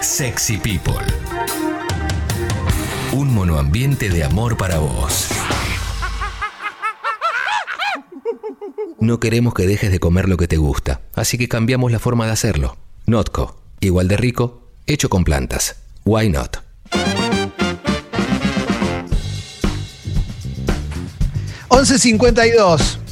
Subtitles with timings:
[0.00, 1.04] Sexy People.
[3.12, 5.28] Un monoambiente de amor para vos.
[9.00, 12.26] No queremos que dejes de comer lo que te gusta, así que cambiamos la forma
[12.26, 12.76] de hacerlo.
[13.06, 15.76] Notco, igual de rico, hecho con plantas.
[16.04, 16.58] Why not?
[21.68, 23.05] $11.52.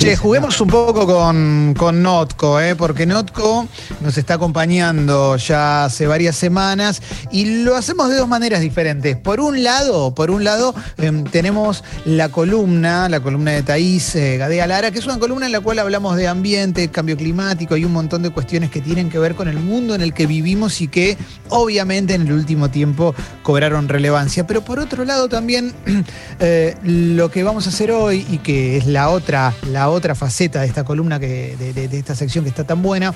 [0.00, 2.74] Che, juguemos un poco con, con Notco, ¿eh?
[2.74, 3.68] porque Notco
[4.00, 9.18] nos está acompañando ya hace varias semanas y lo hacemos de dos maneras diferentes.
[9.18, 14.38] Por un lado, por un lado em, tenemos la columna, la columna de Taís eh,
[14.38, 17.84] Gadea Lara, que es una columna en la cual hablamos de ambiente, cambio climático y
[17.84, 20.80] un montón de cuestiones que tienen que ver con el mundo en el que vivimos
[20.80, 21.18] y que
[21.50, 24.46] obviamente en el último tiempo cobraron relevancia.
[24.46, 25.72] Pero por otro lado también
[26.40, 30.60] eh, lo que vamos a hacer hoy y que es la otra, la otra faceta
[30.60, 33.14] de esta columna, que, de, esta sección que está tan buena,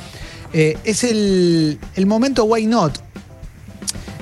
[0.53, 3.01] eh, es el, el momento Why Not,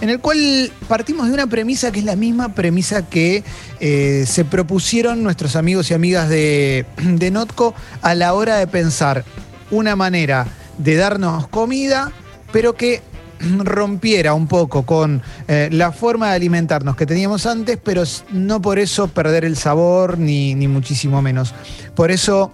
[0.02, 3.45] en el cual partimos de una premisa que es la misma premisa que
[3.79, 9.24] eh, se propusieron nuestros amigos y amigas de, de Notco a la hora de pensar
[9.71, 12.10] una manera de darnos comida,
[12.52, 13.01] pero que
[13.65, 18.79] rompiera un poco con eh, la forma de alimentarnos que teníamos antes, pero no por
[18.79, 21.54] eso perder el sabor ni, ni muchísimo menos.
[21.95, 22.52] Por eso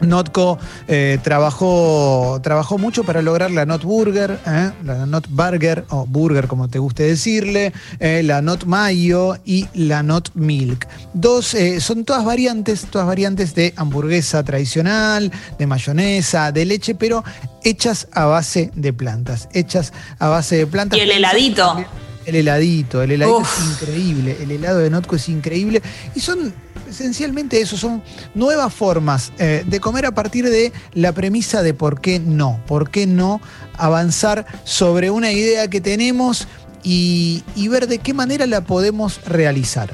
[0.00, 4.70] Notco eh, trabajó, trabajó mucho para lograr la Not Burger, ¿eh?
[4.84, 10.02] la Not Burger, o Burger como te guste decirle, eh, la Not Mayo y la
[10.02, 10.86] Not Milk.
[11.12, 17.24] Dos, eh, son todas variantes, todas variantes de hamburguesa tradicional, de mayonesa, de leche, pero
[17.62, 20.98] hechas a base de plantas, hechas a base de plantas.
[20.98, 21.84] Y el heladito.
[22.26, 23.58] El heladito, el heladito Uf.
[23.58, 25.82] es increíble, el helado de Notco es increíble.
[26.14, 26.52] Y son
[26.90, 28.02] esencialmente eso, son
[28.34, 32.90] nuevas formas eh, de comer a partir de la premisa de por qué no, por
[32.90, 33.40] qué no
[33.76, 36.46] avanzar sobre una idea que tenemos
[36.82, 39.92] y, y ver de qué manera la podemos realizar.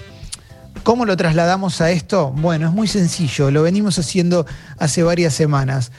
[0.83, 2.33] ¿Cómo lo trasladamos a esto?
[2.37, 4.47] Bueno, es muy sencillo, lo venimos haciendo
[4.79, 5.91] hace varias semanas.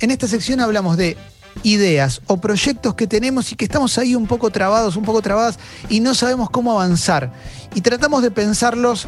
[0.00, 1.16] En esta sección hablamos de
[1.62, 5.58] ideas o proyectos que tenemos y que estamos ahí un poco trabados, un poco trabadas
[5.88, 7.32] y no sabemos cómo avanzar.
[7.74, 9.06] Y tratamos de pensarlos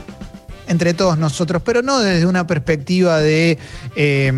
[0.69, 3.59] entre todos nosotros, pero no desde una perspectiva de,
[3.97, 4.33] eh,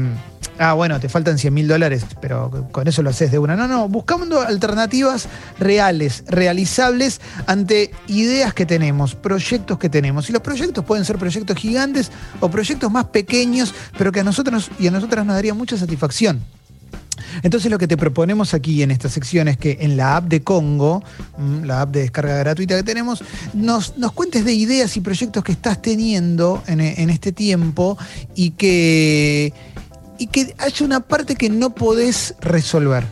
[0.59, 3.57] ah, bueno, te faltan 100 mil dólares, pero con eso lo haces de una.
[3.57, 10.29] No, no, buscando alternativas reales, realizables ante ideas que tenemos, proyectos que tenemos.
[10.31, 12.11] Y los proyectos pueden ser proyectos gigantes
[12.41, 16.41] o proyectos más pequeños, pero que a nosotros y a nosotras nos daría mucha satisfacción.
[17.43, 20.43] Entonces lo que te proponemos aquí en esta sección es que en la app de
[20.43, 21.03] Congo,
[21.39, 23.23] mm, la app de descarga gratuita que tenemos,
[23.55, 26.81] nos, nos cuentes de ideas y proyectos que estás teniendo en,
[27.11, 27.99] este tiempo
[28.35, 29.53] y que,
[30.19, 33.05] y que haya una parte que no podés resolver.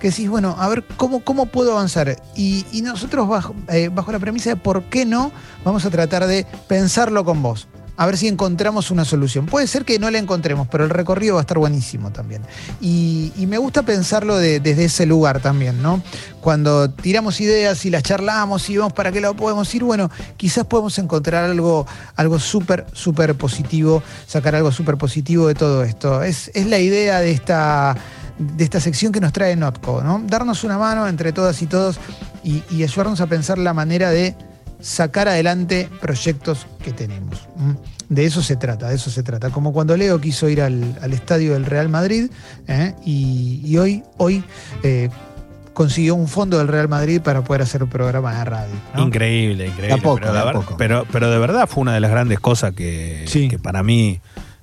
[0.00, 2.20] Que decís, bueno, a ver, ¿cómo, cómo puedo avanzar?
[2.34, 5.30] Y, y nosotros bajo, eh, bajo la premisa de por qué no,
[5.64, 7.68] vamos a tratar de pensarlo con vos.
[7.98, 9.46] A ver si encontramos una solución.
[9.46, 12.42] Puede ser que no la encontremos, pero el recorrido va a estar buenísimo también.
[12.80, 16.00] Y, me gusta pensarlo de- desde ese lugar también, ¿no?
[16.40, 20.64] Cuando tiramos ideas y las charlamos y vemos para qué lado podemos ir, bueno, quizás
[20.64, 26.22] podemos encontrar algo, algo súper, súper positivo, sacar algo súper positivo de todo esto.
[26.22, 27.96] Es, la idea de esta,
[28.38, 30.22] de esta sección que nos trae Notco, ¿no?
[30.24, 31.98] Darnos una mano entre todas y todos
[32.44, 34.36] y ayudarnos a pensar la manera de
[34.80, 37.46] sacar adelante proyectos que tenemos.
[37.58, 37.74] ¿m?
[38.08, 39.50] De eso se trata, de eso se trata.
[39.50, 42.30] Como cuando Leo quiso ir al, al estadio del Real Madrid
[42.66, 42.94] ¿eh?
[43.04, 44.42] y, y hoy, hoy
[44.82, 45.10] eh,
[45.74, 48.74] consiguió un fondo del Real Madrid para poder hacer un programa de radio.
[48.94, 49.06] ¿no?
[49.06, 49.88] Increíble, increíble.
[49.96, 50.76] Da poco, pero, de poco.
[50.78, 53.48] Pero, pero de verdad fue una de las grandes cosas que, Sí.
[53.48, 54.20] que para mí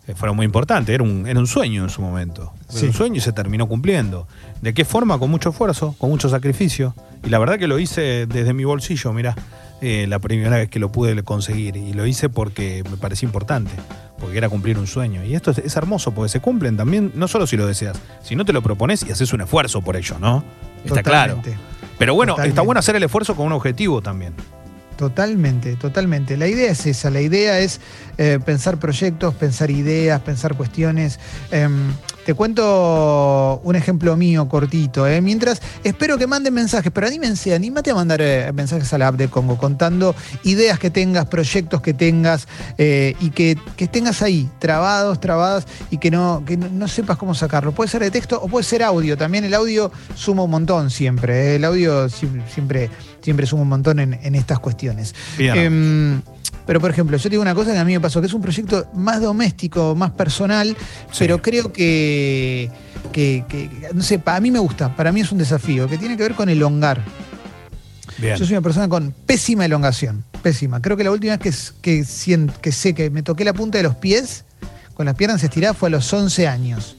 [0.07, 0.93] eh, fueron muy importantes.
[0.95, 2.51] Era un, era un sueño en su momento.
[2.69, 2.85] Era Sí.
[2.87, 4.27] un sueño y se terminó cumpliendo.
[4.61, 5.19] ¿De qué forma?
[5.19, 6.95] Con mucho esfuerzo, con mucho sacrificio.
[7.23, 9.13] Y la verdad que lo hice desde mi bolsillo,
[9.85, 11.77] mira, la primera vez que lo pude conseguir.
[11.77, 13.71] Y lo hice porque me parecía importante,
[14.19, 15.23] porque era cumplir un sueño.
[15.23, 18.35] Y esto es, es hermoso, porque se cumplen también, no solo si lo deseas, si
[18.35, 20.43] no te lo propones y haces un esfuerzo por ello, ¿no?
[20.83, 21.41] Está claro.
[21.97, 22.49] Pero bueno, Totalmente.
[22.49, 24.33] está bueno hacer el esfuerzo con un objetivo también.
[24.97, 26.37] Totalmente, totalmente.
[26.37, 27.81] La idea es esa, la idea es
[28.17, 31.19] eh, pensar proyectos, pensar ideas, pensar cuestiones.
[31.51, 31.91] Em,
[32.25, 35.07] te cuento un ejemplo mío cortito.
[35.07, 35.21] ¿eh?
[35.21, 39.15] Mientras, espero que manden mensajes, pero anímense, anímate a mandar eh, mensajes a la app
[39.15, 44.49] de Congo contando ideas que tengas, proyectos que tengas eh, y que, que tengas ahí,
[44.59, 47.71] trabados, trabadas y que, no, que no, no sepas cómo sacarlo.
[47.73, 49.15] Puede ser de texto o puede ser audio.
[49.17, 51.55] También el audio suma un montón siempre.
[51.55, 52.89] El audio sie- siempre,
[53.21, 55.13] siempre suma un montón en, en estas cuestiones.
[55.37, 56.23] Bien.
[56.65, 58.33] Pero, por ejemplo, yo te digo una cosa que a mí me pasó, que es
[58.33, 60.75] un proyecto más doméstico, más personal,
[61.17, 62.71] pero creo que,
[63.11, 66.17] que, que, no sé, para mí me gusta, para mí es un desafío, que tiene
[66.17, 67.01] que ver con elongar.
[68.17, 68.37] Bien.
[68.37, 70.81] Yo soy una persona con pésima elongación, pésima.
[70.81, 72.03] Creo que la última vez que,
[72.61, 74.45] que sé que me toqué la punta de los pies
[74.93, 76.95] con las piernas estiradas fue a los 11 años.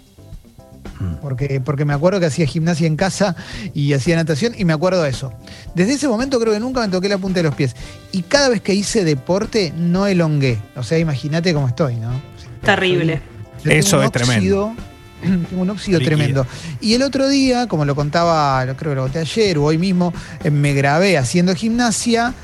[1.21, 3.37] Porque, porque me acuerdo que hacía gimnasia en casa
[3.75, 5.33] y hacía natación y me acuerdo de eso.
[5.75, 7.77] Desde ese momento creo que nunca me toqué la punta de los pies.
[8.13, 10.59] Y cada vez que hice deporte no elongué.
[10.75, 12.21] O sea, imagínate cómo estoy, ¿no?
[12.63, 13.21] Terrible.
[13.65, 14.75] Yo Eso es tremendo.
[15.21, 16.17] Tengo un óxido Líquido.
[16.17, 16.47] tremendo.
[16.81, 19.79] Y el otro día, como lo contaba, lo creo que lo conté ayer o hoy
[19.79, 20.13] mismo,
[20.45, 22.35] eh, me grabé haciendo gimnasia,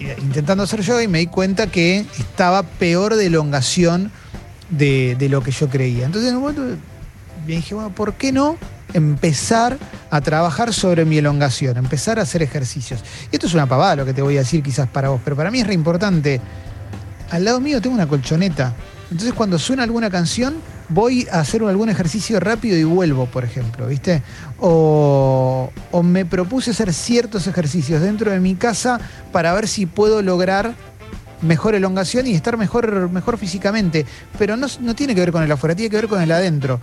[0.00, 4.10] eh, intentando hacer yoga y me di cuenta que estaba peor de elongación
[4.70, 6.06] de, de lo que yo creía.
[6.06, 6.76] Entonces, en un momento
[7.46, 8.56] me dije, bueno, ¿por qué no
[8.92, 9.78] empezar
[10.10, 11.76] a trabajar sobre mi elongación?
[11.76, 13.02] Empezar a hacer ejercicios.
[13.30, 15.36] Y esto es una pavada lo que te voy a decir quizás para vos, pero
[15.36, 16.40] para mí es re importante
[17.30, 18.74] al lado mío tengo una colchoneta.
[19.10, 20.56] Entonces cuando suena alguna canción,
[20.88, 24.22] voy a hacer algún ejercicio rápido y vuelvo, por ejemplo, ¿viste?
[24.58, 29.00] O, o me propuse hacer ciertos ejercicios dentro de mi casa
[29.32, 30.74] para ver si puedo lograr
[31.42, 34.04] mejor elongación y estar mejor, mejor físicamente.
[34.38, 36.80] Pero no, no tiene que ver con el afuera, tiene que ver con el adentro.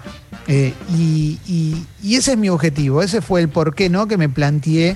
[0.47, 4.17] Eh, y, y- y ese es mi objetivo, ese fue el por qué no que
[4.17, 4.95] me planteé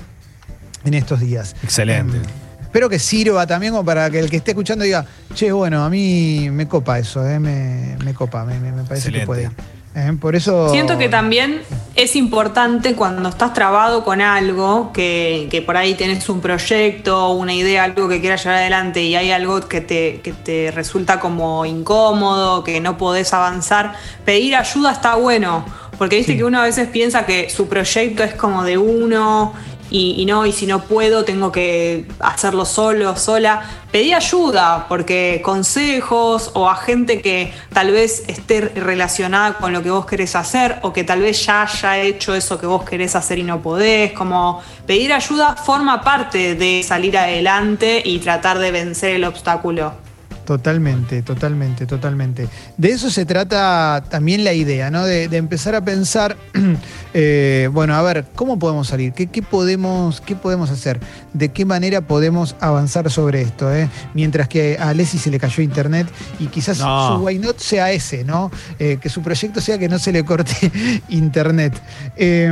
[0.84, 1.54] en estos días.
[1.62, 2.16] Excelente.
[2.18, 2.22] Em,
[2.62, 5.88] Espero que sirva también como para que el que esté escuchando diga, che, bueno, a
[5.88, 9.50] mí me copa eso, eh, me, me copa, me, me- parece que puede.
[9.98, 10.70] Eh, por eso...
[10.70, 11.62] Siento que también
[11.96, 17.52] es importante cuando estás trabado con algo, que, que por ahí tenés un proyecto, una
[17.52, 21.66] idea, algo que quieras llevar adelante y hay algo que te, que te resulta como
[21.66, 25.64] incómodo, que no podés avanzar, pedir ayuda está bueno.
[25.98, 26.38] Porque viste Sí.
[26.38, 29.52] que uno a veces piensa que su proyecto es como de uno
[29.90, 33.62] y, y no, y si no puedo tengo que hacerlo solo, sola.
[33.90, 39.90] Pedí ayuda, porque consejos o a gente que tal vez esté relacionada con lo que
[39.90, 43.38] vos querés hacer o que tal vez ya haya hecho eso que vos querés hacer
[43.38, 49.16] y no podés, como pedir ayuda forma parte de salir adelante y tratar de vencer
[49.16, 50.07] el obstáculo.
[50.48, 52.48] Totalmente, totalmente, totalmente.
[52.78, 55.04] De eso se trata también la idea, ¿no?
[55.04, 56.38] De, de empezar a pensar,
[57.12, 59.12] eh, bueno, a ver, ¿cómo podemos salir?
[59.12, 61.00] ¿Qué, qué podemos, ¿Qué podemos hacer?
[61.34, 63.70] ¿De qué manera podemos avanzar sobre esto?
[63.74, 63.90] eh?
[64.14, 66.06] Mientras que a Alessi se le cayó internet
[66.40, 67.18] y quizás No.
[67.18, 68.50] su why not sea ese, ¿no?
[68.78, 70.72] Eh, que su proyecto sea que no se le corte
[71.10, 71.78] internet.
[72.16, 72.50] Eh,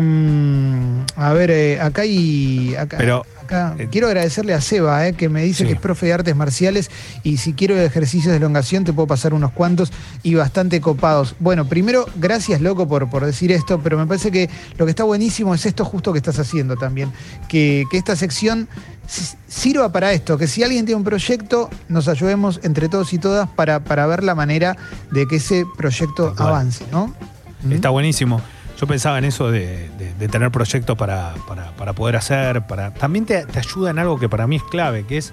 [1.16, 2.74] a ver, eh, acá hay...
[2.78, 5.66] Acá, Pero, acá- eh, quiero agradecerle a Seba, eh, que me dice Sí.
[5.68, 6.90] que es profe de artes marciales
[7.22, 11.34] y si quiero ejercicios de elongación te puedo pasar unos cuantos y bastante copados.
[11.40, 15.04] Bueno, primero, gracias loco por, por decir esto, pero me parece que lo que está
[15.04, 17.10] buenísimo es esto justo que estás haciendo también,
[17.48, 18.68] que, que esta sección
[19.48, 23.48] sirva para esto, que si alguien tiene un proyecto, nos ayudemos entre todos y todas
[23.48, 24.76] para, para ver la manera
[25.12, 27.14] de que ese proyecto avance, ¿no?
[27.62, 27.72] ¿Mm?
[27.72, 28.40] Está buenísimo.
[28.78, 32.92] Yo pensaba en eso de, de- de tener proyectos para, para- para poder hacer, para
[32.92, 35.32] también te, te ayuda en algo que para mí es clave, que es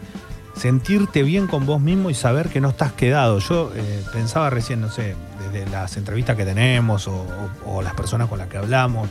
[0.55, 3.39] sentirte bien con vos mismo y saber que no estás quedado.
[3.39, 5.15] Yo eh, pensaba recién, no sé,
[5.51, 7.15] desde las entrevistas que tenemos o,
[7.65, 9.09] o- o las personas con las que hablamos,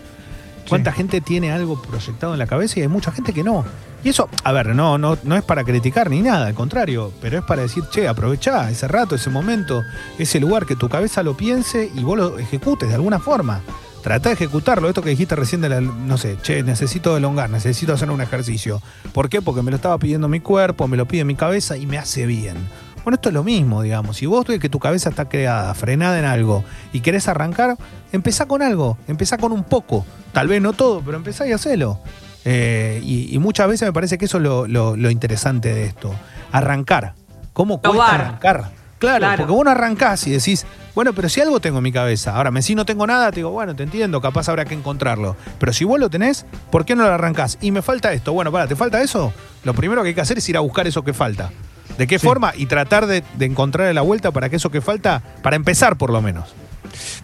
[0.68, 0.98] cuánta Sí.
[0.98, 3.64] gente tiene algo proyectado en la cabeza y hay mucha gente que no.
[4.04, 7.38] Y eso, a ver, no, no, no es para criticar ni nada, al contrario, pero
[7.38, 9.82] es para decir, che, aprovechá ese rato, ese momento,
[10.18, 13.60] ese lugar, que tu cabeza lo piense y vos lo ejecutes de alguna forma.
[14.02, 17.92] Trata de ejecutarlo, esto que dijiste recién de la, no sé, che, necesito elongar, necesito
[17.92, 18.82] hacer un ejercicio.
[19.12, 19.40] ¿Por qué?
[19.40, 22.26] Porque me lo estaba pidiendo mi cuerpo, me lo pide mi cabeza y me hace
[22.26, 22.56] bien.
[23.04, 24.16] Bueno, esto es lo mismo, digamos.
[24.16, 27.76] Si vos ves que tu cabeza está creada, frenada en algo y querés arrancar,
[28.12, 30.04] empezá con algo, empezá con un poco.
[30.32, 32.00] Tal vez no todo, pero empezá y hacelo.
[32.44, 35.84] Eh, y, y muchas veces me parece que eso es lo, lo- lo interesante de
[35.86, 36.12] esto.
[36.50, 37.14] Arrancar.
[37.52, 38.20] ¿Cómo cuesta Probar.
[38.20, 38.70] arrancar?
[38.98, 39.36] Claro, Claro.
[39.38, 42.34] porque vos no arrancás y decís, bueno, pero si algo tengo en mi cabeza.
[42.36, 45.36] Ahora, me si no tengo nada, te digo, bueno, te entiendo, capaz habrá que encontrarlo.
[45.58, 47.58] Pero si vos lo tenés, ¿por qué no lo arrancás?
[47.60, 48.32] Y me falta esto.
[48.32, 49.32] Bueno, para, ¿te falta eso?
[49.64, 51.50] Lo primero que hay que hacer es ir a buscar eso que falta.
[51.98, 52.26] ¿De qué Sí.
[52.26, 52.52] forma?
[52.56, 56.10] Y tratar de, de encontrarle la vuelta para que eso que falta, para empezar por
[56.10, 56.54] lo menos.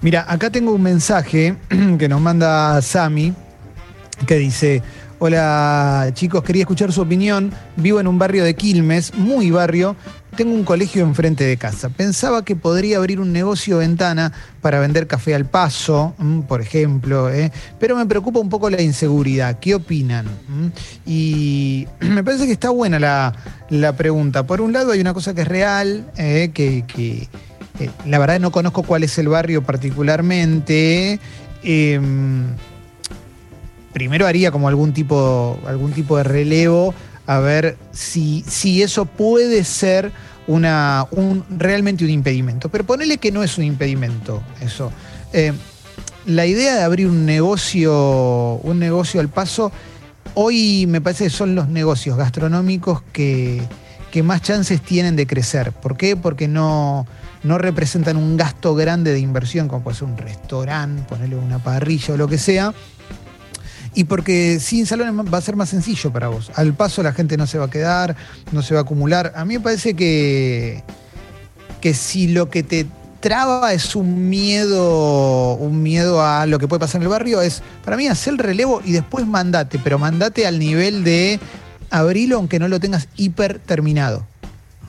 [0.00, 1.56] Mira, acá tengo un mensaje
[1.98, 3.34] que nos manda Sami
[4.26, 4.82] que dice,
[5.18, 9.96] hola chicos, quería escuchar su opinión, vivo en un barrio de Quilmes, muy barrio,
[10.36, 11.88] tengo un colegio enfrente de casa.
[11.88, 17.30] Pensaba que podría abrir un negocio ventana para vender café al paso, mm, por ejemplo,
[17.30, 17.50] ¿eh?
[17.80, 19.58] pero me preocupa un poco la inseguridad.
[19.58, 20.26] ¿Qué opinan?
[20.26, 20.66] Mm,
[21.06, 23.34] Y me parece que está buena la,
[23.70, 24.46] la pregunta.
[24.46, 26.50] Por un lado hay una cosa que es real, ¿eh?
[26.54, 26.84] que,
[27.80, 31.18] eh, la verdad no conozco cuál es el barrio particularmente.
[33.92, 36.94] Primero haría como algún tipo, algún tipo de relevo
[37.26, 40.12] a ver si, si eso puede ser
[40.46, 42.70] una, un, realmente un impedimento.
[42.70, 44.90] Pero ponele que no es un impedimento eso.
[45.32, 45.52] Eh,
[46.26, 49.70] la idea de abrir un negocio, un negocio al paso,
[50.34, 53.62] hoy me parece que son los negocios gastronómicos que,
[54.10, 55.72] que más chances tienen de crecer.
[55.72, 56.16] ¿Por qué?
[56.16, 57.06] Porque no,
[57.42, 62.14] no representan un gasto grande de inversión, como puede ser un restaurante, ponerle una parrilla
[62.14, 62.72] o lo que sea.
[63.98, 66.52] Y porque sin salones va a ser más sencillo para vos.
[66.54, 68.14] Al paso la gente no se va a quedar,
[68.52, 69.32] no se va a acumular.
[69.34, 70.84] A mí me parece que,
[71.80, 72.86] que si lo que te
[73.18, 77.60] traba es un miedo, un miedo a lo que puede pasar en el barrio, es
[77.84, 81.40] para mí hacer el relevo y después mandate, pero mandate al nivel de
[81.90, 84.24] abrilo aunque no lo tengas hiper terminado.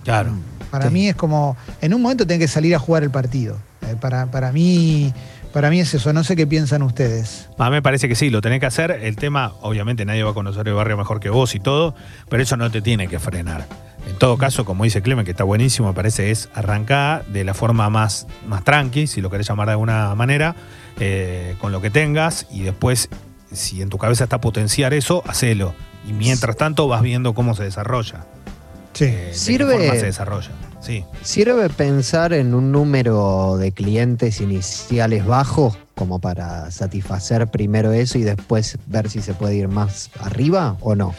[0.03, 0.33] Claro.
[0.69, 3.57] Para mí es como, en un momento tenés que salir a jugar el partido.
[3.89, 5.11] Eh, para, para, mí,
[5.53, 7.49] para mí es eso, no sé qué piensan ustedes.
[7.57, 8.91] A mí me parece que sí, lo tenés que hacer.
[9.03, 11.95] El tema, obviamente nadie va a conocer el barrio mejor que vos y todo,
[12.29, 13.65] pero eso no te tiene que frenar.
[14.07, 17.53] En todo caso, como dice Clemen, que está buenísimo, me parece, es arrancar de la
[17.53, 20.55] forma más, más tranqui, si lo querés llamar de alguna manera,
[20.99, 23.09] eh, con lo que tengas y después,
[23.51, 25.73] si en tu cabeza está potenciar eso, hacelo.
[26.07, 28.25] Y mientras tanto vas viendo cómo se desarrolla.
[28.93, 29.05] Sí.
[29.05, 30.51] Eh, de Sirve- qué forma se desarrolla.
[30.89, 31.05] Sí.
[31.21, 38.23] ¿Sirve pensar en un número de clientes iniciales bajo como para satisfacer primero eso y
[38.23, 41.13] después ver si se puede ir más arriba o no?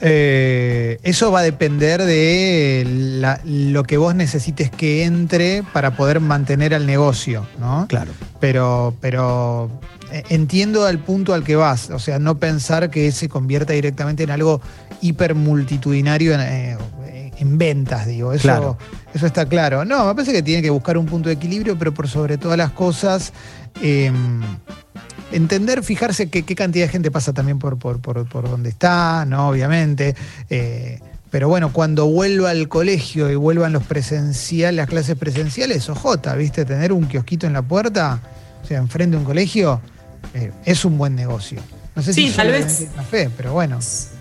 [0.00, 2.84] Eh, eso va a depender de
[3.20, 7.84] la- lo que vos necesites que entre para poder mantener al negocio, ¿no?
[7.90, 8.12] Claro.
[8.40, 9.68] Pero, pero
[10.10, 11.90] eh, entiendo al punto al que vas.
[11.90, 14.62] O sea, no pensar que se convierta directamente en algo
[15.02, 16.78] hiper multitudinario en, eh,
[17.38, 18.32] en ventas, digo.
[18.32, 18.78] Eso, Claro.
[19.14, 19.84] Eso está claro.
[19.84, 22.56] No, me parece que tiene que buscar un punto de equilibrio, pero por sobre todas
[22.58, 23.32] las cosas.
[23.82, 24.12] eh,
[25.32, 29.48] entender, fijarse qué, cantidad de gente pasa también por, por, por, por donde está, ¿no?
[29.48, 30.14] Obviamente.
[30.48, 30.98] eh,
[31.30, 36.64] pero bueno, cuando vuelva al colegio y vuelvan los presenciales, las clases presenciales, ojota, ¿viste?
[36.64, 38.18] Tener un kiosquito en la puerta,
[38.64, 39.80] o sea, enfrente de un colegio,
[40.34, 41.60] eh, es un buen negocio.
[41.94, 42.88] No sé Sí, si tal vez.
[42.96, 43.78] café, pero bueno.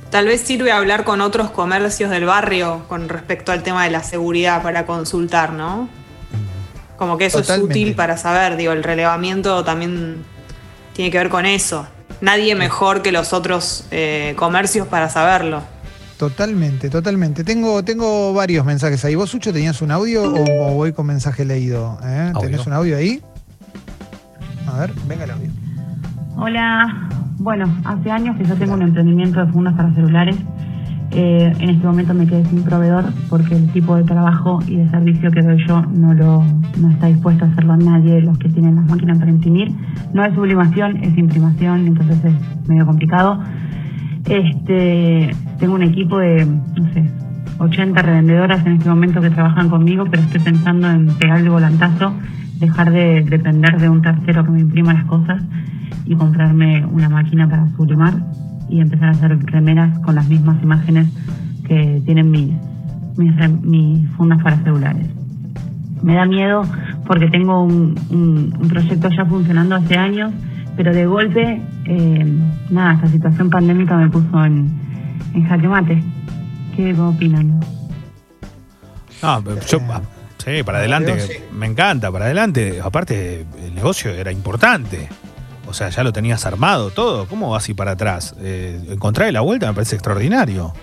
[0.10, 4.02] Tal vez sirve hablar con otros comercios del barrio con respecto al tema de la
[4.02, 5.88] seguridad para consultar, ¿no?
[6.98, 7.74] Como que eso Totalmente.
[7.74, 10.18] es útil para saber, digo, el relevamiento también
[10.94, 11.88] tiene que ver con eso.
[12.22, 15.62] Nadie mejor que los otros eh, comercios para saberlo.
[16.18, 17.46] Totalmente, totalmente.
[17.46, 19.16] Tengo, tengo varios mensajes ahí.
[19.16, 21.98] ¿Vos, Sucho, tenías un audio o, o voy con mensaje leído?
[22.04, 22.34] ¿Eh?
[22.42, 23.22] ¿Tenés un audio ahí?
[24.68, 25.50] A ver, venga el audio.
[26.36, 30.38] Hola, bueno, hace años que yo tengo un emprendimiento de fundas para celulares.
[31.12, 34.88] Eh, en este momento me quedé sin proveedor porque el tipo de trabajo y de
[34.90, 36.44] servicio que doy yo no lo
[36.80, 39.72] no está dispuesto a hacerlo nadie de los que tienen las máquinas para imprimir.
[40.14, 43.42] No es sublimación, es imprimación, entonces es medio complicado.
[44.26, 47.10] Este, tengo un equipo de, no sé,
[47.58, 52.14] 80 revendedoras en este momento que trabajan conmigo, pero estoy pensando en pegar el volantazo,
[52.60, 55.42] dejar de depender de un tercero que me imprima las cosas
[56.10, 58.16] y comprarme una máquina para sublimar
[58.68, 61.08] y empezar a hacer remeras con las mismas imágenes
[61.68, 62.52] que tienen mis,
[63.64, 65.08] mis, fundas para celulares.
[66.04, 66.64] Me da miedo
[67.06, 70.32] porque tengo un, un- un proyecto ya funcionando hace años,
[70.76, 72.38] pero de golpe, eh,
[72.70, 74.68] nada, esta situación pandémica me puso en,
[75.34, 76.04] en jaque mate.
[76.76, 77.60] ¿Qué opinan?
[79.22, 80.02] No, yo, ah,
[80.38, 82.80] sí, para adelante, me encanta, para adelante.
[82.82, 85.10] Aparte, el negocio era importante.
[85.70, 87.28] O sea, ya lo tenías armado todo.
[87.28, 88.34] ¿Cómo vas así para atrás?
[88.42, 90.74] Eh, encontrar la vuelta me parece extraordinario.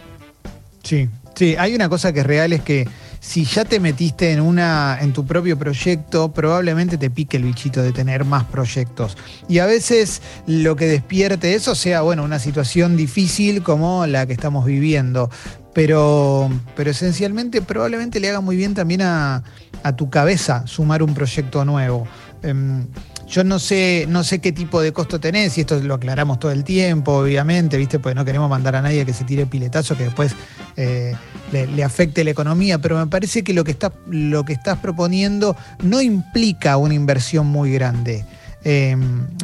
[0.83, 2.89] Sí, sí, hay una cosa que es real, es que
[3.19, 7.83] si ya te metiste en una, en tu propio proyecto, probablemente te pique el bichito
[7.83, 9.17] de tener más proyectos.
[9.49, 14.33] Y a veces lo que despierte eso sea, bueno, una situación difícil como la que
[14.33, 15.29] estamos viviendo.
[15.75, 19.43] Pero, pero esencialmente probablemente le haga muy bien también a,
[19.83, 22.07] a tu cabeza sumar un proyecto nuevo.
[22.43, 22.87] Em,
[23.27, 26.53] yo no sé, no sé qué tipo de costo tenés, y esto lo aclaramos todo
[26.53, 27.99] el tiempo, obviamente, ¿viste?
[27.99, 30.33] Porque no queremos mandar a nadie que se tire piletazo que después
[30.77, 31.15] eh,
[31.53, 35.57] le, afecte la economía, pero me parece que lo que, estás, lo que estás proponiendo
[35.83, 38.25] no implica una inversión muy grande.
[38.69, 38.97] Eh,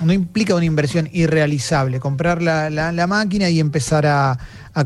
[0.04, 4.38] no implica una inversión irrealizable, comprar la, máquina y empezar a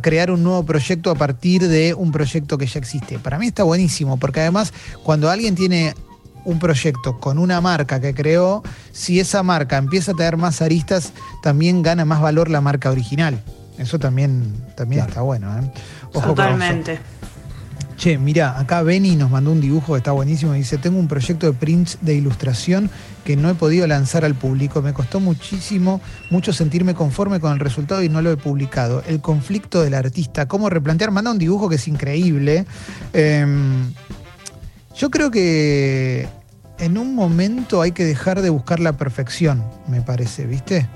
[0.02, 3.18] crear un nuevo proyecto a partir de un proyecto que ya existe.
[3.18, 4.72] Para mí está buenísimo, porque además
[5.02, 5.94] cuando alguien tiene
[6.46, 8.62] un proyecto con una marca que creó,
[8.92, 11.12] si esa marca empieza a tener más aristas,
[11.42, 13.42] también gana más valor la marca original.
[13.78, 15.10] Eso también, también Claro.
[15.10, 15.58] está bueno.
[15.58, 15.70] ¿eh?
[16.14, 16.28] Ojo.
[16.28, 16.98] Totalmente.
[17.98, 20.52] Che, mira, acá Benny nos mandó un dibujo que está buenísimo.
[20.52, 22.90] Dice, tengo un proyecto de prints de ilustración
[23.24, 24.82] que no he podido lanzar al público.
[24.82, 26.00] Me costó muchísimo,
[26.30, 29.02] mucho sentirme conforme con el resultado y no lo he publicado.
[29.06, 31.10] El conflicto del artista, cómo replantear.
[31.10, 32.66] Manda un dibujo que es increíble.
[33.12, 33.92] Em,
[34.98, 36.26] Yo creo que
[36.78, 40.86] en un momento hay que dejar de buscar la perfección, me parece, ¿viste?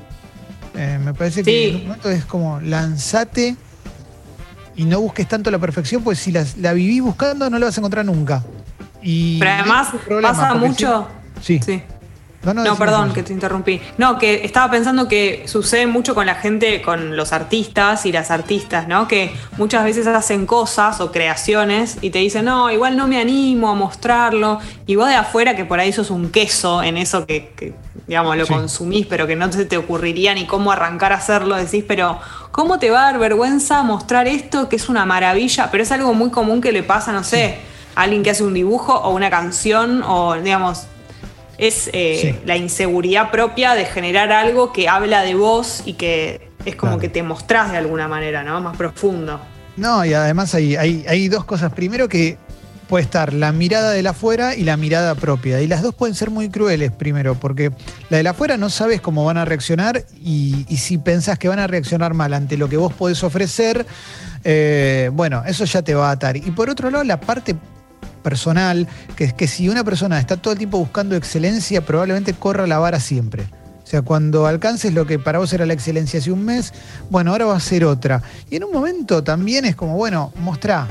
[0.75, 3.57] Eh, me parece que en un momento es como lanzate
[4.77, 7.77] y no busques tanto la perfección, pues si la, la vivís buscando no la vas
[7.77, 8.45] a encontrar nunca.
[9.03, 11.09] Y Pero además problema, pasa mucho.
[11.41, 11.61] Sí.
[11.65, 11.83] Sí.
[12.43, 13.83] No, no, No, perdón, que te interrumpí.
[13.99, 18.31] No, que estaba pensando que sucede mucho con la gente, con los artistas y las
[18.31, 19.07] artistas, ¿no?
[19.07, 23.69] Que muchas veces hacen cosas o creaciones y te dicen, no, igual no me animo
[23.69, 24.59] a mostrarlo.
[24.87, 27.75] Y vos de afuera, que por ahí sos un queso en eso que, que,
[28.07, 28.55] digamos, lo Sí.
[28.55, 32.19] consumís, pero que no se te ocurriría ni cómo arrancar a hacerlo, decís, pero
[32.53, 35.69] ¿cómo te va a dar vergüenza mostrar esto que es una maravilla?
[35.71, 37.59] Pero es algo muy común que le pasa, no sé,
[37.95, 40.85] a alguien que hace un dibujo o una canción o, digamos,
[41.61, 42.39] es eh, Sí.
[42.47, 47.01] la inseguridad propia de generar algo que habla de vos y que es como Claro.
[47.01, 48.61] que te mostrás de alguna manera, ¿no?
[48.61, 49.41] Más profundo.
[49.77, 51.73] No, y además hay, hay, hay dos cosas.
[51.73, 52.37] Primero que
[52.89, 55.61] puede estar la mirada de la afuera y la mirada propia.
[55.61, 57.71] Y las dos pueden ser muy crueles, primero, porque
[58.11, 61.49] la de la afuera no sabes cómo van a reaccionar y, y si pensás que
[61.49, 63.87] van a reaccionar mal ante lo que vos podés ofrecer,
[64.43, 66.37] eh, bueno, eso ya te va a atar.
[66.37, 67.55] Y por otro lado, la parte
[68.23, 68.87] personal,
[69.17, 72.79] que es que si una persona está todo el tiempo buscando excelencia, probablemente corra la
[72.79, 73.45] vara siempre.
[73.83, 76.73] O sea, cuando alcances lo que para vos era la excelencia hace un mes,
[77.11, 78.23] bueno, ahora va a ser otra.
[78.49, 80.87] Y en un momento también es como, bueno, mostrá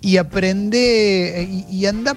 [0.00, 2.16] y aprende eh, y, y anda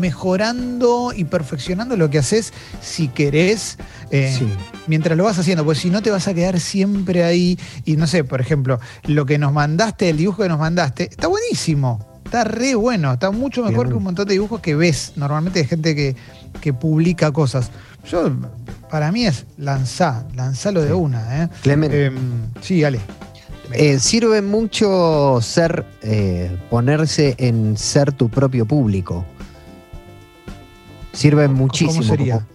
[0.00, 3.78] mejorando y perfeccionando lo que haces si querés.
[4.10, 4.46] eh, Sí.
[4.86, 7.58] mientras lo vas haciendo, pues si no te vas a quedar siempre ahí.
[7.86, 11.28] Y no sé, por ejemplo, lo que nos mandaste, el dibujo que nos mandaste, está
[11.28, 12.11] buenísimo.
[12.32, 13.88] Está re bueno, está mucho mejor Bien.
[13.90, 16.16] que un montón de dibujos que ves normalmente de gente que,
[16.62, 17.70] que publica cosas.
[18.10, 18.32] Yo,
[18.90, 21.42] para mí es lanzá, lanzalo de una.
[21.44, 21.48] ¿eh?
[21.62, 22.14] Clemen, Em,
[22.62, 23.00] sí, Ale.
[23.72, 29.26] eh, sirve mucho ser, eh, ponerse en ser tu propio público.
[31.12, 32.00] Sirve muchísimo.
[32.00, 32.46] ¿Cómo sería?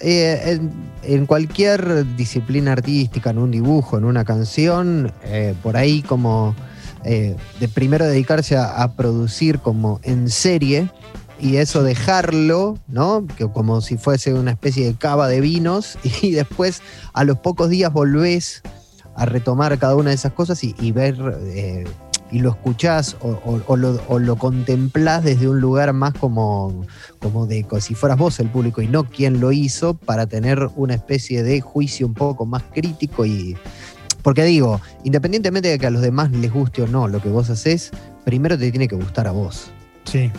[0.00, 0.72] Eh, en,
[1.04, 6.56] en cualquier disciplina artística, en un dibujo, en una canción, eh, por ahí como
[7.08, 10.90] eh, de primero dedicarse a, producir como en serie
[11.38, 13.24] y eso dejarlo, ¿no?
[13.36, 17.70] Que como si fuese una especie de cava de vinos y después a los pocos
[17.70, 18.62] días volvés
[19.14, 21.84] a retomar cada una de esas cosas y, ver eh,
[22.32, 26.84] y lo escuchás o lo, o lo contemplás desde un lugar más como,
[27.20, 30.68] como de como si fueras vos el público y no quien lo hizo para tener
[30.74, 33.56] una especie de juicio un poco más crítico y
[34.26, 37.48] porque digo, independientemente de que a los demás les guste o no lo que vos
[37.48, 37.92] haces,
[38.24, 39.70] primero te tiene que gustar a vos.
[40.02, 40.32] Sí.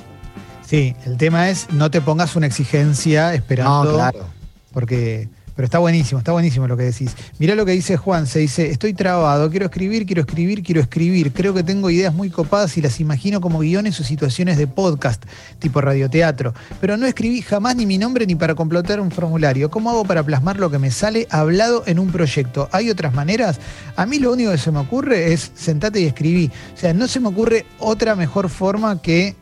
[0.61, 3.85] Sí, el tema es no te pongas una exigencia esperando.
[3.85, 4.25] No, claro.
[4.73, 5.29] Porque.
[5.57, 7.15] Pero está buenísimo, está buenísimo lo que decís.
[7.39, 11.33] Mirá lo que dice Juan, se dice, estoy trabado, quiero escribir, quiero escribir, quiero escribir.
[11.33, 15.25] Creo que tengo ideas muy copadas y las imagino como guiones o situaciones de podcast,
[15.57, 16.53] tipo radioteatro.
[16.79, 19.71] Pero no escribí jamás ni mi nombre ni para completar un formulario.
[19.71, 22.69] ¿Cómo hago para plasmar lo que me sale hablado en un proyecto?
[22.71, 23.59] ¿Hay otras maneras?
[23.95, 26.51] A mí lo único que se me ocurre es sentate y escribí.
[26.75, 29.35] O sea, no se me ocurre otra mejor forma que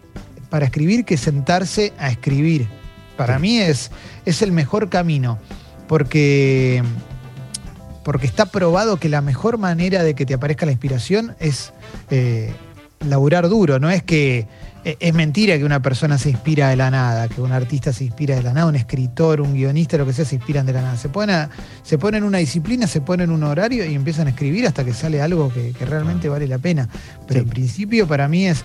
[0.50, 2.70] para escribir que sentarse a escribir.
[3.18, 3.92] Para mí es,
[4.26, 5.40] es el mejor camino,
[5.88, 6.84] porque,
[8.04, 11.74] porque está probado que la mejor manera de que te aparezca la inspiración es
[12.10, 12.54] eh,
[13.08, 14.48] laburar duro, no es que
[14.84, 18.04] eh, es mentira que una persona se inspira de la nada, que un artista se
[18.04, 20.82] inspira de la nada, un escritor, un guionista, lo que sea, se inspiran de la
[20.84, 20.98] nada.
[20.98, 21.50] Se ponen, a-
[21.82, 25.22] se ponen una disciplina, se ponen un horario y empiezan a escribir hasta que sale
[25.24, 26.88] algo que, que realmente vale la pena.
[27.28, 27.44] Pero Sí.
[27.46, 28.64] en principio para mí es,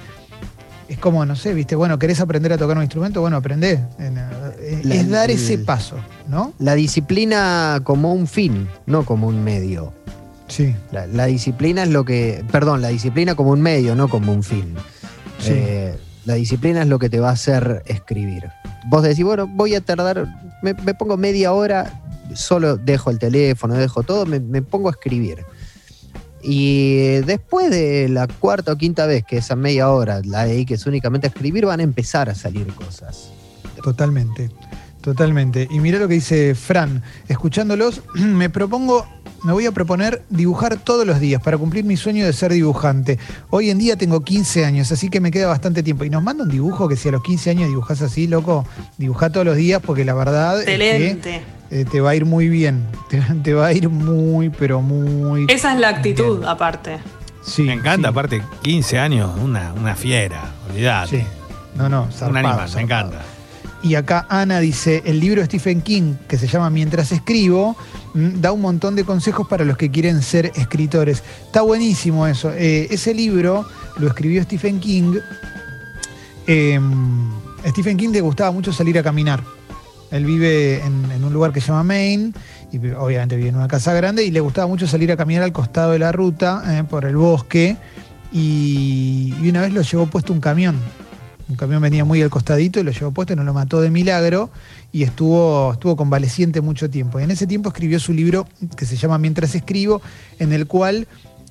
[0.90, 3.20] es como, no sé, viste, bueno, ¿querés aprender a tocar un instrumento?
[3.20, 3.80] Bueno, aprendé.
[3.98, 5.96] En, eh, La- es dar ese paso,
[6.28, 6.52] ¿no?
[6.58, 9.92] La disciplina como un fin, no como un medio.
[10.48, 10.74] Sí.
[10.90, 12.44] La, la disciplina es lo que.
[12.50, 14.74] Perdón, la disciplina como un medio, no como un fin.
[15.38, 15.52] Sí.
[15.54, 18.48] Eh, la disciplina es lo que te va a hacer escribir.
[18.88, 20.26] Vos decís, bueno, voy a tardar,
[20.62, 22.00] me, me pongo media hora,
[22.34, 25.38] solo dejo el teléfono, dejo todo, me, me pongo a escribir.
[26.42, 31.26] Y después de la cuarta o quinta vez que esa media hora la dediques únicamente
[31.26, 33.30] a escribir, van a empezar a salir cosas.
[33.82, 34.50] Totalmente,
[35.00, 35.68] totalmente.
[35.70, 39.06] Y mira lo que dice Fran, escuchándolos, me propongo,
[39.44, 43.18] me voy a proponer dibujar todos los días para cumplir mi sueño de ser dibujante.
[43.50, 46.04] Hoy en día tengo 15 años, así que me queda bastante tiempo.
[46.04, 48.66] Y nos manda un dibujo que si a los 15 años dibujás así, loco,
[48.98, 51.59] dibujá todos los días porque la verdad es que Excelente.
[51.70, 52.86] Eh, te va a ir muy bien.
[53.10, 55.46] Te, te va a ir muy, pero muy...
[55.48, 56.48] Esa es la actitud, bien.
[56.48, 56.98] aparte.
[57.42, 61.20] Sí, Me encanta, sí, aparte, 15 años, una, una fiera, olvidate.
[61.20, 61.26] Sí.
[61.74, 63.22] No, no, Un zarpado, animal, me encanta.
[63.82, 67.76] Y acá Ana dice, el libro de Stephen King, que se llama Mientras escribo,
[68.14, 71.22] mm, da un montón de consejos para los que quieren ser escritores.
[71.46, 72.52] Está buenísimo eso.
[72.52, 73.66] Eh, ese libro
[73.98, 75.16] lo escribió Stephen King
[76.46, 76.80] eh,
[77.66, 79.42] Stephen King le gustaba mucho salir a caminar.
[80.10, 82.32] Él vive en, un lugar que se llama Maine,
[82.72, 85.52] y obviamente vive en una casa grande, y le gustaba mucho salir a caminar al
[85.52, 87.76] costado de la ruta, eh, por el bosque,
[88.32, 90.76] y, y una vez lo llevó puesto un camión.
[91.48, 93.90] Un camión venía muy al costadito y lo llevó puesto y no lo mató de
[93.90, 94.50] milagro
[94.92, 97.18] y estuvo, estuvo convaleciente mucho tiempo.
[97.18, 98.46] Y en ese tiempo escribió su libro
[98.76, 100.00] que se llama Mientras escribo,
[100.38, 101.08] en el cual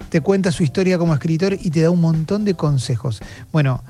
[0.08, 3.22] te cuenta su historia como escritor y te da un montón de consejos.
[3.52, 3.84] Bueno,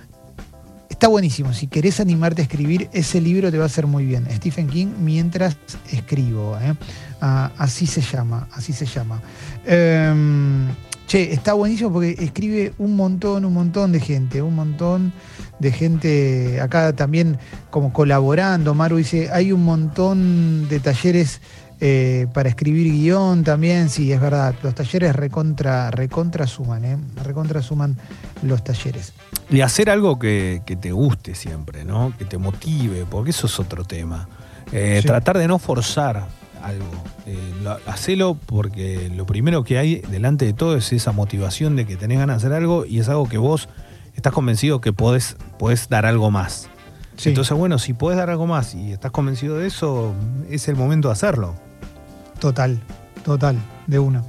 [1.00, 1.54] está buenísimo.
[1.54, 4.28] Si querés animarte a escribir, ese libro te va a hacer muy bien.
[4.32, 5.56] Stephen King, mientras
[5.90, 6.58] escribo.
[6.62, 6.74] ¿eh?
[7.22, 9.22] Ah, así se llama, así se llama.
[9.66, 10.68] Em,
[11.08, 15.14] che, está buenísimo porque escribe un montón, un montón de gente, un montón
[15.60, 17.38] de gente acá también
[17.70, 18.74] como colaborando.
[18.74, 21.40] Maru dice, hay un montón de talleres
[21.82, 26.98] eh, para escribir guion también, sí, es verdad, los talleres recontra, recontra suman, ¿eh?
[27.24, 27.98] recontra suman
[28.44, 29.14] los talleres.
[29.50, 32.14] Y hacer algo que, que te guste siempre, ¿no?
[32.18, 34.28] Que te motive, porque eso es otro tema.
[34.72, 35.08] Eh, Sí.
[35.08, 36.28] Tratar de no forzar
[36.62, 36.86] algo.
[37.26, 41.86] Eh, lo- hacelo porque lo primero que hay delante de todo es esa motivación de
[41.88, 43.70] que tenés ganas de hacer algo y es algo que vos
[44.16, 46.70] estás convencido que podés, podés dar algo más.
[47.16, 47.30] Sí.
[47.30, 50.14] Entonces, bueno, si podés dar algo más y estás convencido de eso,
[50.50, 51.56] es el momento de hacerlo.
[52.40, 52.80] Total,
[53.24, 54.26] total, de uno.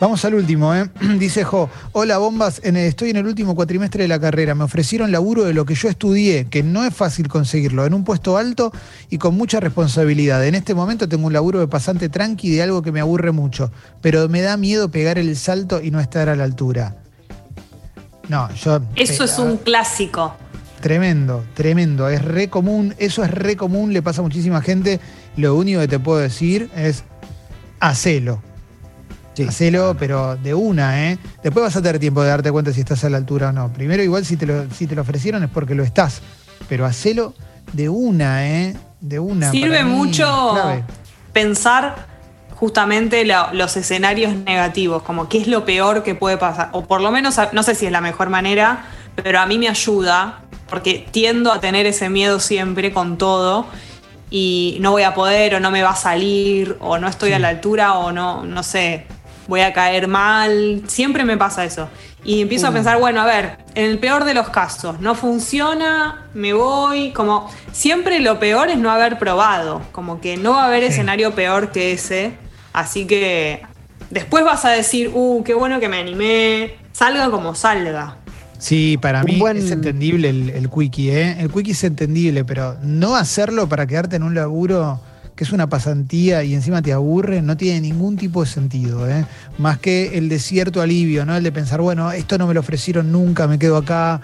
[0.00, 0.88] Vamos al último, ¿eh?
[1.18, 4.54] Dice Jo, hola bombas, en el- estoy en el último cuatrimestre de la carrera.
[4.54, 8.04] Me ofrecieron laburo de lo que yo estudié, que no es fácil conseguirlo, en un
[8.04, 8.70] puesto alto
[9.08, 10.44] y con mucha responsabilidad.
[10.44, 13.70] En este momento tengo un laburo de pasante tranqui de algo que me aburre mucho,
[14.02, 16.96] pero me da miedo pegar el salto y no estar a la altura.
[18.28, 18.80] No, yo...
[18.96, 20.34] Eso eh, es un clásico.
[20.80, 22.10] Tremendo, tremendo.
[22.10, 25.00] Es re común, eso es re común, le pasa a muchísima gente.
[25.36, 27.04] Lo único que te puedo decir es
[27.88, 28.42] hacelo.
[29.34, 29.42] Sí.
[29.44, 31.18] Hacelo, pero de una, ¿eh?
[31.42, 33.72] Después vas a tener tiempo de darte cuenta si estás a la altura o no.
[33.72, 36.22] Primero, igual si te lo, si te lo ofrecieron es porque lo estás.
[36.68, 37.34] Pero hacelo
[37.72, 38.76] de una, ¿eh?
[39.00, 39.50] De una.
[39.50, 40.84] Sirve mí, mucho clave.
[41.32, 42.06] pensar
[42.54, 46.68] justamente la- los escenarios negativos, como qué es lo peor que puede pasar.
[46.72, 48.84] O por lo menos, no sé si es la mejor manera,
[49.16, 53.66] pero a mí me ayuda, porque tiendo a tener ese miedo siempre con todo.
[54.36, 57.38] Y no voy a poder, o no me va a salir, o no estoy a
[57.38, 59.06] la altura, o no, no sé,
[59.46, 60.82] voy a caer mal.
[60.88, 61.88] Siempre me pasa eso.
[62.24, 66.26] Y empiezo a pensar, bueno, a ver, en el peor de los casos, no funciona,
[66.34, 70.66] me voy, como siempre lo peor es no haber probado, como que no va a
[70.66, 70.88] haber Sí.
[70.88, 72.32] escenario peor que ese,
[72.72, 73.62] así que
[74.10, 78.16] después vas a decir, uh, qué bueno que me animé, salga como salga.
[78.64, 81.36] Sí, para mí buen- es entendible el, el quickie, ¿eh?
[81.38, 85.00] El quickie es entendible, pero no hacerlo para quedarte en un laburo
[85.36, 89.26] que es una pasantía y encima te aburre, no tiene ningún tipo de sentido, ¿eh?
[89.58, 91.36] Más que el de cierto alivio, ¿no?
[91.36, 94.20] El de pensar, bueno, esto no me lo ofrecieron nunca, me quedo acá.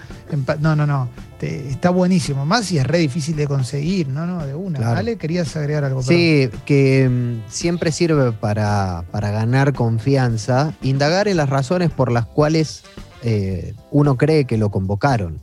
[0.61, 1.09] No, no, no.
[1.39, 2.47] Te- está buenísimo.
[2.47, 4.25] Más si es re difícil de conseguir, ¿no?
[4.25, 4.79] No, de una.
[4.79, 4.95] Claro.
[4.95, 5.17] ¿Vale?
[5.17, 6.01] ¿Querías agregar algo?
[6.03, 12.25] Sí, que mm, siempre sirve para, para ganar confianza, indagar en las razones por las
[12.25, 12.85] cuales
[13.23, 15.41] eh, uno cree que lo convocaron.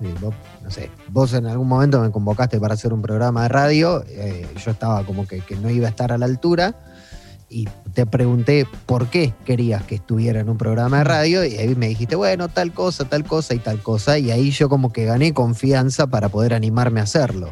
[0.00, 3.48] Eh, vos, no sé, vos en algún momento me convocaste para hacer un programa de
[3.48, 6.76] radio, eh, yo estaba como que, que no iba a estar a la altura
[7.50, 11.74] y te pregunté por qué querías que estuviera en un programa de radio y ahí
[11.74, 15.04] me dijiste, bueno, tal cosa, tal cosa y tal cosa y ahí yo como que
[15.04, 17.50] gané confianza para poder animarme a hacerlo.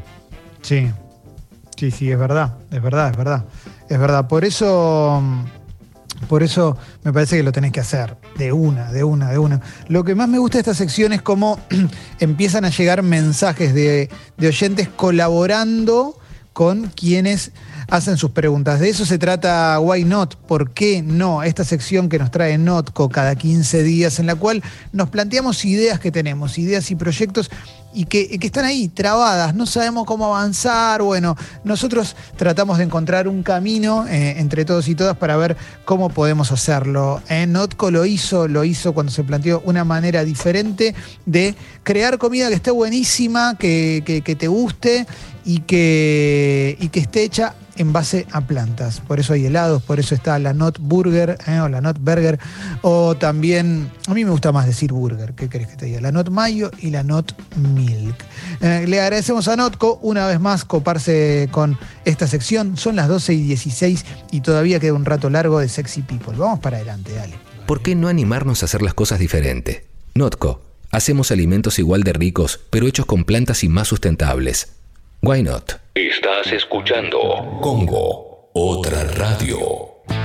[0.62, 0.88] Sí,
[1.76, 3.44] sí, sí, es verdad, es verdad, es verdad.
[3.88, 4.26] Es verdad.
[4.26, 5.22] Por eso,
[6.28, 8.16] por eso me parece que lo tenés que hacer.
[8.36, 9.60] De una, de una, de una.
[9.88, 11.58] Lo que más me gusta de esta sección es cómo
[12.20, 16.18] empiezan a llegar mensajes de, de oyentes colaborando
[16.52, 17.52] con quienes
[17.88, 18.80] hacen sus preguntas.
[18.80, 21.42] De eso se trata Why Not, ¿por qué no?
[21.42, 26.00] Esta sección que nos trae Notco cada 15 días, en la cual nos planteamos ideas
[26.00, 27.50] que tenemos, ideas y proyectos
[27.96, 31.00] y que, están ahí, trabadas, no sabemos cómo avanzar.
[31.00, 35.56] Bueno, nosotros tratamos de encontrar un camino eh, entre todos y todas para ver
[35.86, 37.22] cómo podemos hacerlo.
[37.30, 41.54] Eh, Notco lo hizo, lo hizo cuando se planteó una manera diferente de
[41.84, 45.06] crear comida que esté buenísima, que te guste
[45.46, 49.00] y que, y que esté hecha en base a plantas.
[49.00, 52.38] Por eso hay helados, por eso está la Not Burger eh, o la Not Burger.
[52.82, 56.00] O también, a mí me gusta más decir burger, ¿qué querés que te diga?
[56.00, 58.16] La Not Mayo y la Not Milk.
[58.60, 62.76] Eh, le agradecemos a Notco una vez más coparse con esta sección.
[62.76, 66.36] Son las 12 y 16 y todavía queda un rato largo de Sexy People.
[66.36, 67.34] Vamos para adelante, dale.
[67.66, 69.86] ¿Por qué no animarnos a hacer las cosas diferente?
[70.14, 70.62] Notco.
[70.90, 74.75] Hacemos alimentos igual de ricos, pero hechos con plantas y más sustentables.
[75.26, 75.72] Why not?
[75.92, 77.18] Estás escuchando
[77.60, 79.95] Congo, otra radio.